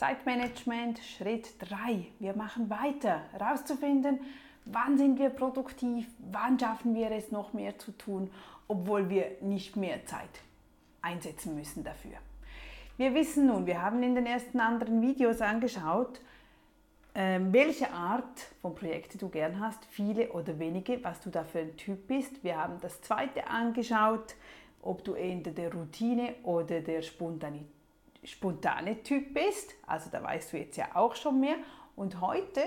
[0.00, 2.06] Zeitmanagement, Schritt 3.
[2.20, 4.18] Wir machen weiter, herauszufinden,
[4.64, 8.30] wann sind wir produktiv, wann schaffen wir es noch mehr zu tun,
[8.66, 10.30] obwohl wir nicht mehr Zeit
[11.02, 12.16] einsetzen müssen dafür.
[12.96, 16.22] Wir wissen nun, wir haben in den ersten anderen Videos angeschaut,
[17.14, 21.58] ähm, welche Art von Projekte du gern hast, viele oder wenige, was du da für
[21.58, 22.42] ein Typ bist.
[22.42, 24.34] Wir haben das zweite angeschaut,
[24.80, 27.66] ob du eher der Routine oder der spontane,
[28.24, 29.74] spontane Typ bist.
[29.86, 31.56] Also da weißt du jetzt ja auch schon mehr.
[31.96, 32.62] Und heute,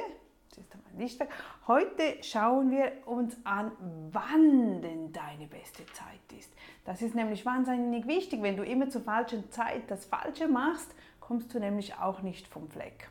[1.68, 3.72] heute schauen wir uns an,
[4.12, 6.52] wann denn deine beste Zeit ist.
[6.86, 8.42] Das ist nämlich wahnsinnig wichtig.
[8.42, 12.70] Wenn du immer zur falschen Zeit das Falsche machst, kommst du nämlich auch nicht vom
[12.70, 13.10] Fleck.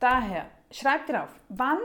[0.00, 1.78] Daher, schreib dir auf, wann,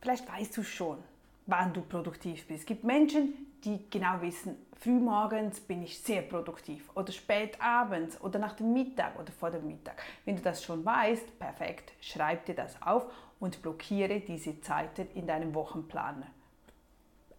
[0.00, 0.98] vielleicht weißt du schon,
[1.46, 2.60] wann du produktiv bist.
[2.60, 8.38] Es gibt Menschen, die genau wissen, frühmorgens bin ich sehr produktiv oder spät abends oder
[8.38, 10.02] nach dem Mittag oder vor dem Mittag.
[10.24, 13.06] Wenn du das schon weißt, perfekt, schreib dir das auf
[13.40, 16.26] und blockiere diese Zeiten in deinem Wochenplaner.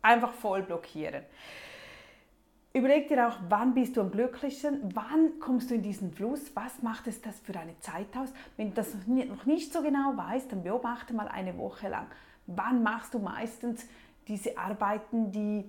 [0.02, 1.24] Einfach voll blockieren.
[2.74, 6.82] Überleg dir auch, wann bist du am glücklichsten, wann kommst du in diesen Fluss, was
[6.82, 8.34] macht es das für eine Zeit aus.
[8.58, 12.08] Wenn du das noch nicht so genau weißt, dann beobachte mal eine Woche lang.
[12.48, 13.88] Wann machst du meistens
[14.28, 15.64] diese Arbeiten, die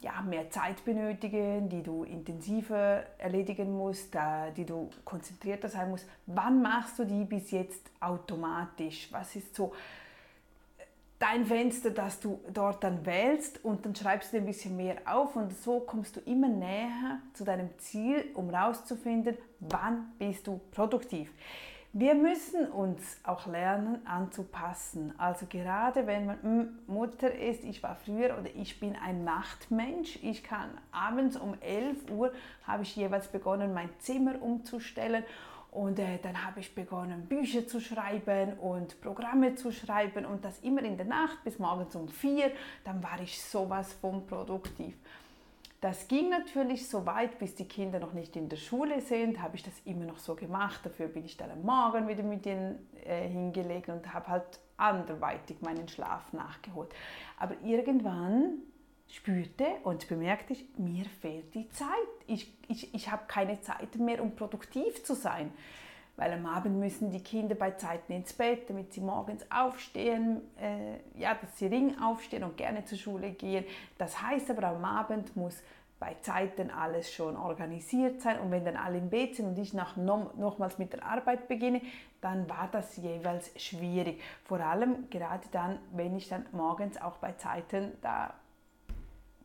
[0.00, 4.16] ja, mehr Zeit benötigen, die du intensiver erledigen musst,
[4.56, 6.06] die du konzentrierter sein musst.
[6.26, 9.08] Wann machst du die bis jetzt automatisch?
[9.10, 9.72] Was ist so
[11.18, 15.34] dein Fenster, das du dort dann wählst und dann schreibst du ein bisschen mehr auf
[15.36, 21.32] und so kommst du immer näher zu deinem Ziel, um herauszufinden, wann bist du produktiv.
[21.94, 25.14] Wir müssen uns auch lernen anzupassen.
[25.16, 30.18] Also gerade wenn man hm, Mutter ist, ich war früher oder ich bin ein Nachtmensch,
[30.22, 32.32] ich kann abends um 11 Uhr
[32.66, 35.24] habe ich jeweils begonnen, mein Zimmer umzustellen
[35.70, 40.58] und äh, dann habe ich begonnen, Bücher zu schreiben und Programme zu schreiben und das
[40.60, 42.52] immer in der Nacht bis morgens um vier.
[42.84, 44.94] Dann war ich sowas von produktiv.
[45.80, 49.54] Das ging natürlich so weit, bis die Kinder noch nicht in der Schule sind, habe
[49.54, 50.80] ich das immer noch so gemacht.
[50.84, 55.60] Dafür bin ich dann am Morgen wieder mit ihnen äh, hingelegt und habe halt anderweitig
[55.60, 56.92] meinen Schlaf nachgeholt.
[57.38, 58.58] Aber irgendwann
[59.06, 61.88] spürte und bemerkte ich, mir fehlt die Zeit.
[62.26, 65.52] Ich, ich, ich habe keine Zeit mehr, um produktiv zu sein.
[66.18, 70.96] Weil am Abend müssen die Kinder bei Zeiten ins Bett, damit sie morgens aufstehen, äh,
[71.18, 73.64] ja, dass sie ring aufstehen und gerne zur Schule gehen.
[73.98, 75.62] Das heißt aber, am Abend muss
[76.00, 79.74] bei Zeiten alles schon organisiert sein und wenn dann alle im Bett sind und ich
[79.74, 81.80] nach nochmals mit der Arbeit beginne,
[82.20, 84.20] dann war das jeweils schwierig.
[84.44, 88.34] Vor allem gerade dann, wenn ich dann morgens auch bei Zeiten da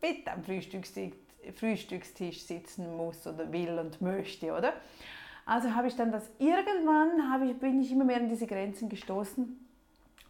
[0.01, 4.73] mit am Frühstückstisch sitzen muss oder will und möchte, oder?
[5.45, 9.59] Also habe ich dann das irgendwann, ich, bin ich immer mehr an diese Grenzen gestoßen.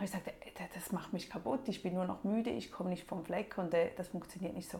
[0.01, 0.34] Ich sagte,
[0.74, 3.74] das macht mich kaputt, ich bin nur noch müde, ich komme nicht vom Fleck und
[3.74, 4.79] äh, das funktioniert nicht so.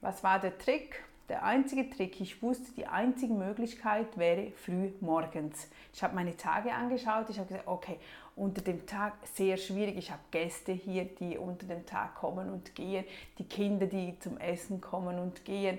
[0.00, 1.04] Was war der Trick?
[1.28, 5.68] Der einzige Trick, ich wusste, die einzige Möglichkeit wäre früh morgens.
[5.92, 7.98] Ich habe meine Tage angeschaut, ich habe gesagt, okay,
[8.36, 9.96] unter dem Tag sehr schwierig.
[9.96, 13.04] Ich habe Gäste hier, die unter dem Tag kommen und gehen,
[13.38, 15.78] die Kinder, die zum Essen kommen und gehen.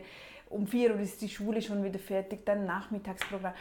[0.50, 3.54] Um vier Uhr ist die Schule schon wieder fertig, dann Nachmittagsprogramm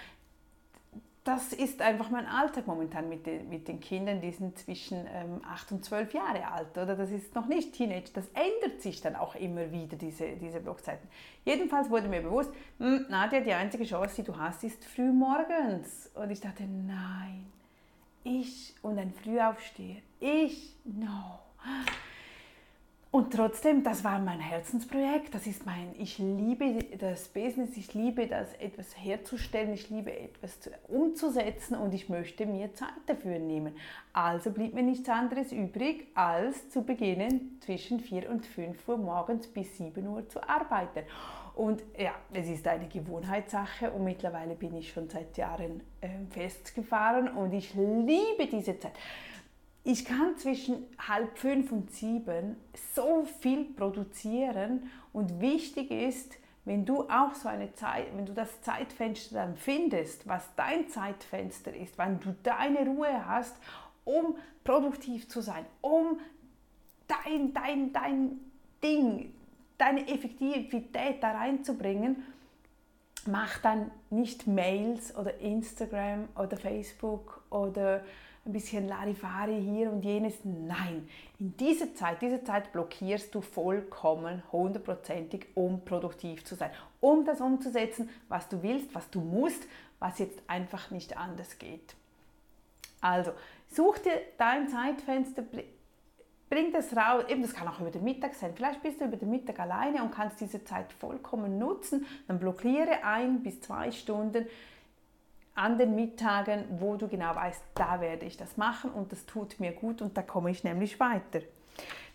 [1.27, 5.41] das ist einfach mein Alltag momentan mit den, mit den Kindern, die sind zwischen ähm,
[5.45, 6.95] 8 und 12 Jahre alt, oder?
[6.95, 11.09] Das ist noch nicht Teenage, das ändert sich dann auch immer wieder, diese, diese Blockzeiten.
[11.45, 16.11] Jedenfalls wurde mir bewusst, hm, Nadja, die einzige Chance, die du hast, ist früh morgens.
[16.15, 17.47] Und ich dachte, nein,
[18.23, 21.41] ich und ein Frühaufsteher, ich, no.
[23.17, 25.35] Und trotzdem, das war mein Herzensprojekt.
[25.35, 30.61] Das ist mein, ich liebe das Business, ich liebe das, etwas herzustellen, ich liebe etwas
[30.61, 33.75] zu, umzusetzen und ich möchte mir Zeit dafür nehmen.
[34.13, 39.47] Also blieb mir nichts anderes übrig, als zu beginnen, zwischen 4 und 5 Uhr morgens
[39.47, 41.05] bis 7 Uhr zu arbeiten.
[41.55, 47.35] Und ja, es ist eine Gewohnheitssache und mittlerweile bin ich schon seit Jahren äh, festgefahren
[47.35, 48.93] und ich liebe diese Zeit
[49.87, 52.57] ich kann zwischen halb fünf und sieben
[52.97, 56.35] so viel produzieren und wichtig ist,
[56.65, 61.73] wenn du auch so eine Zeit, wenn du das Zeitfenster dann findest, was dein Zeitfenster
[61.73, 63.55] ist, wann du deine Ruhe hast,
[64.05, 66.19] um produktiv zu sein, um
[67.07, 68.41] dein, dein, dein
[68.83, 69.33] Ding,
[69.79, 72.25] deine Effektivität da reinzubringen,
[73.29, 78.03] mach dann nicht Mails oder Instagram oder Facebook oder
[78.47, 80.35] ein bisschen Larifari hier und jenes.
[80.45, 81.09] Nein,
[81.39, 86.71] in dieser Zeit, diese Zeit blockierst du vollkommen, hundertprozentig, um produktiv zu sein,
[87.01, 89.67] um das umzusetzen, was du willst, was du musst,
[89.99, 91.95] was jetzt einfach nicht anders geht.
[93.01, 93.33] Also,
[93.69, 95.45] such dir dein Zeitfenster,
[96.49, 99.17] bring das raus, eben das kann auch über den Mittag sein, vielleicht bist du über
[99.17, 104.47] den Mittag alleine und kannst diese Zeit vollkommen nutzen, dann blockiere ein bis zwei Stunden
[105.57, 109.59] an den Mittagen, wo du genau weißt, da werde ich das machen und das tut
[109.59, 111.41] mir gut und da komme ich nämlich weiter.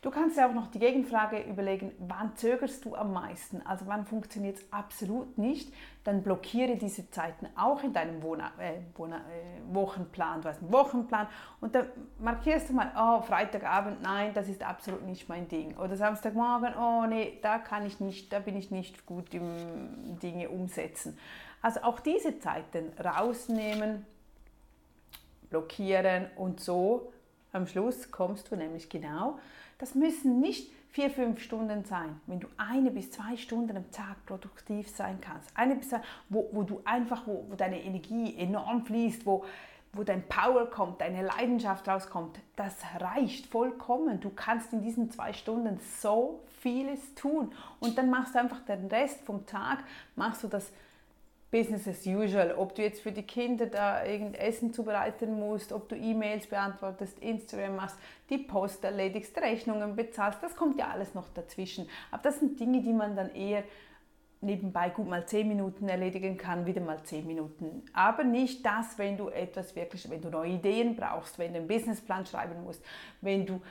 [0.03, 3.61] Du kannst dir auch noch die Gegenfrage überlegen, wann zögerst du am meisten?
[3.67, 5.71] Also wann funktioniert es absolut nicht?
[6.03, 10.41] Dann blockiere diese Zeiten auch in deinem Wohna äh, Wohna äh, Wochenplan.
[10.41, 11.27] Du hast einen Wochenplan
[11.59, 11.85] und dann
[12.17, 15.77] markierst du mal, oh, Freitagabend, nein, das ist absolut nicht mein Ding.
[15.77, 20.49] Oder Samstagmorgen, oh nee, da kann ich nicht, da bin ich nicht gut im Dinge
[20.49, 21.15] umsetzen.
[21.61, 24.05] Also auch diese Zeiten rausnehmen,
[25.49, 27.11] blockieren und so
[27.53, 29.37] am Schluss kommst du nämlich genau
[29.81, 32.21] das müssen nicht vier, fünf Stunden sein.
[32.27, 36.47] Wenn du eine bis zwei Stunden am Tag produktiv sein kannst, eine bis zwei, wo,
[36.51, 39.43] wo du einfach, wo, wo deine Energie enorm fließt, wo,
[39.93, 44.19] wo dein Power kommt, deine Leidenschaft rauskommt, das reicht vollkommen.
[44.19, 48.85] Du kannst in diesen zwei Stunden so vieles tun und dann machst du einfach den
[48.85, 49.79] Rest vom Tag,
[50.15, 50.71] machst du das
[51.51, 52.55] Business as usual.
[52.57, 57.19] Ob du jetzt für die Kinder da irgendein Essen zubereiten musst, ob du E-Mails beantwortest,
[57.19, 57.97] Instagram machst,
[58.29, 61.89] die Post erledigst, Rechnungen bezahlst, das kommt ja alles noch dazwischen.
[62.09, 63.63] Aber das sind Dinge, die man dann eher
[64.39, 67.83] nebenbei gut mal 10 Minuten erledigen kann, wieder mal 10 Minuten.
[67.93, 71.67] Aber nicht das, wenn du etwas wirklich, wenn du neue Ideen brauchst, wenn du einen
[71.67, 72.83] Businessplan schreiben musst,
[73.21, 73.61] wenn du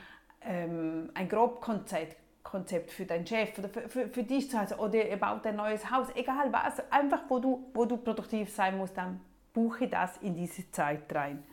[0.43, 2.20] ähm, ein Grobkonzept
[2.51, 5.55] Konzept für deinen Chef oder für, für, für dich zu Hause oder ihr baut ein
[5.55, 9.21] neues Haus, egal was, einfach wo du, wo du produktiv sein musst, dann
[9.53, 11.43] buche das in diese Zeit rein.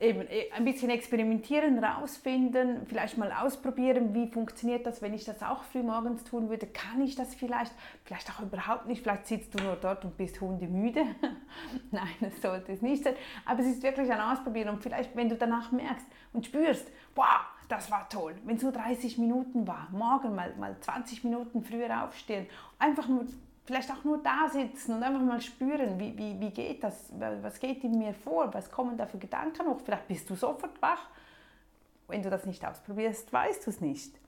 [0.00, 5.42] Eben eh, ein bisschen experimentieren, rausfinden, vielleicht mal ausprobieren, wie funktioniert das, wenn ich das
[5.42, 7.72] auch früh morgens tun würde, kann ich das vielleicht,
[8.04, 11.02] vielleicht auch überhaupt nicht, vielleicht sitzt du nur dort und bist hundemüde.
[11.90, 13.14] Nein, das sollte es nicht sein,
[13.44, 17.40] aber es ist wirklich ein Ausprobieren und vielleicht, wenn du danach merkst und spürst, wow,
[17.68, 18.34] das war toll.
[18.44, 22.46] Wenn es nur 30 Minuten war, morgen mal, mal 20 Minuten früher aufstehen,
[22.78, 23.26] einfach nur,
[23.68, 27.60] vielleicht auch nur da sitzen und einfach mal spüren, wie, wie, wie geht das, was
[27.60, 29.80] geht in mir vor, was kommen da für Gedanken hoch.
[29.84, 31.06] Vielleicht bist du sofort wach.
[32.08, 34.18] Wenn du das nicht ausprobierst, weißt du es nicht.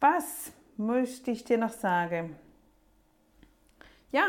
[0.00, 2.36] Was möchte ich dir noch sagen?
[4.12, 4.28] Ja,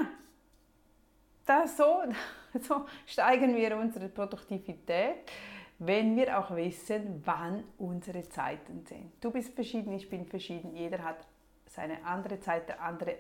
[1.46, 2.04] das so,
[2.62, 5.30] so steigern wir unsere Produktivität
[5.80, 9.12] wenn wir auch wissen, wann unsere Zeiten sind.
[9.22, 11.18] Du bist verschieden, ich bin verschieden, jeder hat
[11.68, 13.16] seine andere Zeit, der andere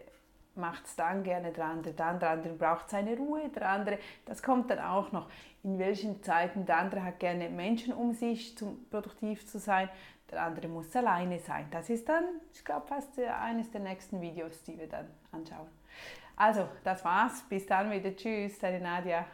[0.57, 4.42] macht es dann gerne, der andere dann, der andere braucht seine Ruhe, der andere, das
[4.44, 5.30] kommt dann auch noch,
[5.63, 9.89] in welchen Zeiten, der andere hat gerne Menschen um sich, um produktiv zu sein,
[10.31, 11.68] der andere muss alleine sein.
[11.71, 15.68] Das ist dann, ich glaube, fast eines der nächsten Videos, die wir dann anschauen.
[16.36, 17.44] Also, das war's.
[17.50, 18.15] Bis dann wieder.
[18.15, 19.25] Tschüss, deine Nadia.